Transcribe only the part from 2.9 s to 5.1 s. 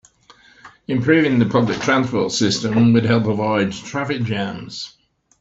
would help avoid traffic jams.